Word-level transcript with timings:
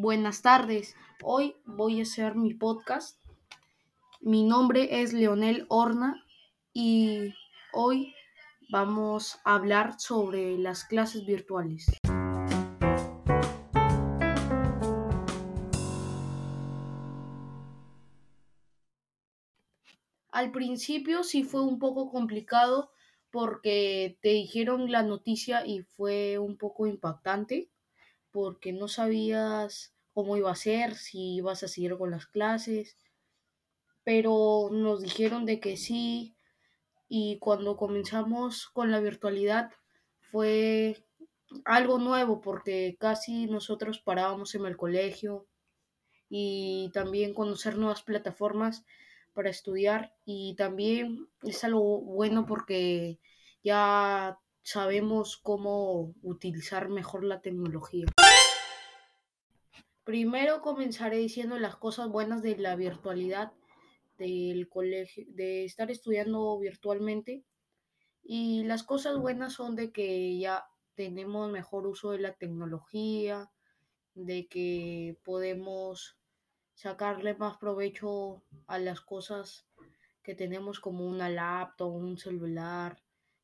Buenas 0.00 0.42
tardes. 0.42 0.94
Hoy 1.24 1.56
voy 1.64 1.98
a 1.98 2.02
hacer 2.04 2.36
mi 2.36 2.54
podcast. 2.54 3.18
Mi 4.20 4.44
nombre 4.44 5.02
es 5.02 5.12
Leonel 5.12 5.66
Horna 5.68 6.24
y 6.72 7.34
hoy 7.72 8.14
vamos 8.70 9.40
a 9.42 9.56
hablar 9.56 9.98
sobre 9.98 10.56
las 10.56 10.84
clases 10.84 11.26
virtuales. 11.26 11.86
Al 20.30 20.52
principio 20.52 21.24
sí 21.24 21.42
fue 21.42 21.62
un 21.62 21.80
poco 21.80 22.12
complicado 22.12 22.92
porque 23.32 24.16
te 24.22 24.28
dijeron 24.28 24.92
la 24.92 25.02
noticia 25.02 25.66
y 25.66 25.82
fue 25.82 26.38
un 26.38 26.56
poco 26.56 26.86
impactante 26.86 27.68
porque 28.30 28.72
no 28.72 28.86
sabías 28.86 29.94
cómo 30.18 30.36
iba 30.36 30.50
a 30.50 30.56
ser, 30.56 30.96
si 30.96 31.36
ibas 31.36 31.62
a 31.62 31.68
seguir 31.68 31.96
con 31.96 32.10
las 32.10 32.26
clases, 32.26 32.98
pero 34.02 34.68
nos 34.72 35.00
dijeron 35.00 35.46
de 35.46 35.60
que 35.60 35.76
sí 35.76 36.34
y 37.08 37.38
cuando 37.38 37.76
comenzamos 37.76 38.66
con 38.66 38.90
la 38.90 38.98
virtualidad 38.98 39.70
fue 40.32 41.06
algo 41.64 42.00
nuevo 42.00 42.40
porque 42.40 42.96
casi 42.98 43.46
nosotros 43.46 44.00
parábamos 44.00 44.56
en 44.56 44.66
el 44.66 44.76
colegio 44.76 45.46
y 46.28 46.90
también 46.92 47.32
conocer 47.32 47.78
nuevas 47.78 48.02
plataformas 48.02 48.84
para 49.34 49.50
estudiar 49.50 50.16
y 50.24 50.56
también 50.56 51.28
es 51.44 51.62
algo 51.62 52.00
bueno 52.00 52.44
porque 52.44 53.20
ya 53.62 54.36
sabemos 54.64 55.36
cómo 55.36 56.12
utilizar 56.22 56.88
mejor 56.88 57.22
la 57.22 57.40
tecnología. 57.40 58.06
Primero 60.08 60.62
comenzaré 60.62 61.18
diciendo 61.18 61.58
las 61.58 61.76
cosas 61.76 62.08
buenas 62.08 62.40
de 62.40 62.56
la 62.56 62.76
virtualidad 62.76 63.52
del 64.16 64.66
colegio, 64.66 65.26
de 65.28 65.66
estar 65.66 65.90
estudiando 65.90 66.58
virtualmente. 66.58 67.44
Y 68.22 68.64
las 68.64 68.84
cosas 68.84 69.18
buenas 69.18 69.52
son 69.52 69.76
de 69.76 69.92
que 69.92 70.38
ya 70.38 70.64
tenemos 70.94 71.52
mejor 71.52 71.86
uso 71.86 72.12
de 72.12 72.20
la 72.20 72.32
tecnología, 72.32 73.50
de 74.14 74.48
que 74.48 75.18
podemos 75.24 76.16
sacarle 76.72 77.34
más 77.34 77.58
provecho 77.58 78.42
a 78.66 78.78
las 78.78 79.02
cosas 79.02 79.66
que 80.22 80.34
tenemos 80.34 80.80
como 80.80 81.06
una 81.06 81.28
laptop, 81.28 81.94
un 81.94 82.16
celular, 82.16 82.96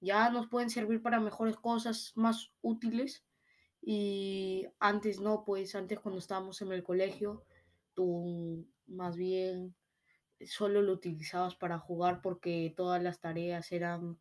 ya 0.00 0.28
nos 0.30 0.48
pueden 0.48 0.70
servir 0.70 1.02
para 1.02 1.20
mejores 1.20 1.54
cosas 1.54 2.10
más 2.16 2.50
útiles 2.62 3.27
y 3.80 4.66
antes 4.78 5.20
no, 5.20 5.44
pues 5.44 5.74
antes 5.74 6.00
cuando 6.00 6.18
estábamos 6.18 6.60
en 6.62 6.72
el 6.72 6.82
colegio, 6.82 7.44
tú 7.94 8.66
más 8.86 9.16
bien 9.16 9.74
solo 10.46 10.82
lo 10.82 10.92
utilizabas 10.92 11.56
para 11.56 11.78
jugar 11.78 12.20
porque 12.22 12.72
todas 12.76 13.02
las 13.02 13.20
tareas 13.20 13.72
eran 13.72 14.18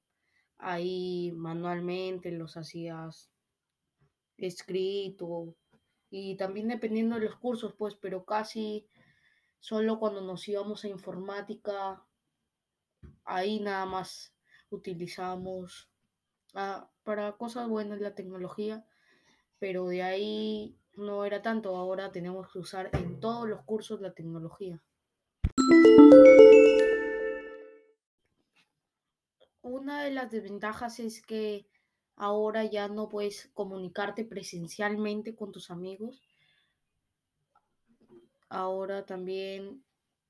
ahí 0.57 1.31
manualmente, 1.35 2.31
los 2.31 2.57
hacías 2.57 3.29
escrito 4.37 5.55
y 6.09 6.37
también 6.37 6.69
dependiendo 6.69 7.15
de 7.15 7.25
los 7.25 7.35
cursos, 7.35 7.73
pues, 7.77 7.95
pero 7.95 8.25
casi 8.25 8.87
solo 9.59 9.99
cuando 9.99 10.21
nos 10.21 10.47
íbamos 10.47 10.83
a 10.83 10.87
informática, 10.87 12.03
ahí 13.25 13.59
nada 13.59 13.85
más 13.85 14.33
utilizamos 14.69 15.89
ah, 16.53 16.89
para 17.03 17.33
cosas 17.37 17.67
buenas 17.67 17.99
la 17.99 18.15
tecnología, 18.15 18.85
pero 19.59 19.87
de 19.87 20.03
ahí 20.03 20.77
no 20.95 21.25
era 21.25 21.41
tanto, 21.41 21.75
ahora 21.75 22.11
tenemos 22.11 22.51
que 22.51 22.59
usar 22.59 22.89
en 22.93 23.19
todos 23.19 23.47
los 23.47 23.61
cursos 23.63 24.01
la 24.01 24.13
tecnología. 24.13 24.81
Una 29.61 30.03
de 30.03 30.11
las 30.11 30.31
desventajas 30.31 30.99
es 30.99 31.21
que 31.21 31.67
ahora 32.15 32.65
ya 32.65 32.87
no 32.87 33.09
puedes 33.09 33.49
comunicarte 33.53 34.25
presencialmente 34.25 35.35
con 35.35 35.51
tus 35.51 35.69
amigos. 35.69 36.21
Ahora 38.49 39.05
también 39.05 39.83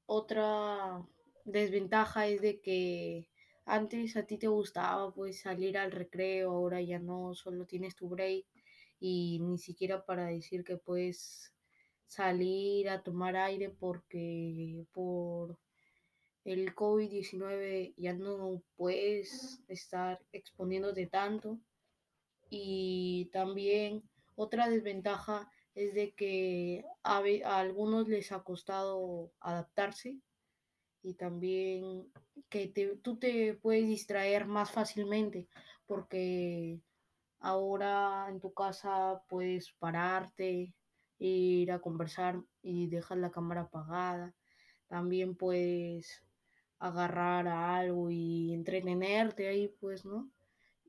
otra 0.05 1.05
desventaja 1.45 2.27
es 2.27 2.41
de 2.41 2.59
que 2.59 3.29
antes 3.65 4.17
a 4.17 4.23
ti 4.23 4.37
te 4.37 4.47
gustaba 4.47 5.13
pues 5.13 5.41
salir 5.41 5.77
al 5.77 5.91
recreo, 5.91 6.51
ahora 6.51 6.81
ya 6.81 6.99
no, 6.99 7.35
solo 7.35 7.65
tienes 7.65 7.95
tu 7.95 8.09
break 8.09 8.45
y 8.99 9.39
ni 9.41 9.57
siquiera 9.57 10.05
para 10.05 10.25
decir 10.27 10.63
que 10.63 10.77
puedes 10.77 11.53
salir 12.05 12.89
a 12.89 13.03
tomar 13.03 13.35
aire 13.35 13.69
porque 13.69 14.85
por 14.91 15.59
el 16.45 16.73
COVID-19 16.73 17.93
ya 17.97 18.13
no 18.13 18.63
puedes 18.75 19.61
estar 19.67 20.19
exponiéndote 20.31 21.07
tanto. 21.07 21.59
Y 22.49 23.29
también 23.33 24.03
otra 24.35 24.69
desventaja 24.69 25.51
es 25.75 25.93
de 25.93 26.13
que 26.13 26.85
a, 27.03 27.17
a 27.17 27.59
algunos 27.59 28.07
les 28.07 28.31
ha 28.31 28.41
costado 28.43 29.31
adaptarse 29.41 30.17
y 31.03 31.13
también 31.13 32.11
que 32.49 32.67
tú 33.03 33.17
te 33.17 33.53
puedes 33.55 33.85
distraer 33.85 34.45
más 34.45 34.71
fácilmente 34.71 35.47
porque 35.85 36.79
ahora 37.39 38.27
en 38.29 38.39
tu 38.39 38.53
casa 38.53 39.21
puedes 39.27 39.71
pararte, 39.73 40.73
ir 41.19 41.71
a 41.71 41.79
conversar 41.79 42.41
y 42.61 42.87
dejar 42.87 43.17
la 43.17 43.31
cámara 43.31 43.61
apagada. 43.61 44.35
También 44.87 45.35
puedes 45.35 46.23
agarrar 46.79 47.47
a 47.47 47.77
algo 47.77 48.09
y 48.09 48.53
entretenerte 48.53 49.47
ahí, 49.47 49.67
pues, 49.79 50.05
¿no? 50.05 50.29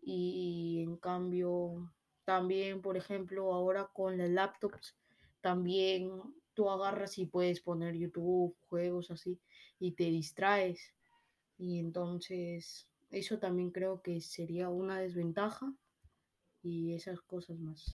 Y 0.02 0.82
en 0.86 0.96
cambio, 0.96 1.90
también, 2.24 2.82
por 2.82 2.96
ejemplo, 2.96 3.52
ahora 3.52 3.90
con 3.92 4.18
las 4.18 4.30
laptops, 4.30 4.96
también 5.40 6.10
tú 6.54 6.68
agarras 6.70 7.18
y 7.18 7.26
puedes 7.26 7.60
poner 7.60 7.94
YouTube, 7.94 8.56
juegos 8.68 9.10
así, 9.10 9.40
y 9.78 9.92
te 9.92 10.04
distraes. 10.04 10.94
Y 11.56 11.78
entonces, 11.78 12.88
eso 13.10 13.38
también 13.38 13.70
creo 13.70 14.02
que 14.02 14.20
sería 14.20 14.68
una 14.68 15.00
desventaja 15.00 15.72
y 16.62 16.94
esas 16.94 17.20
cosas 17.20 17.58
más. 17.58 17.94